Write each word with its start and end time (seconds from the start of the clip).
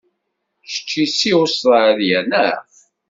Kečč 0.71 0.89
si 1.17 1.31
Ustṛalya, 1.41 2.21
neɣ? 2.29 2.57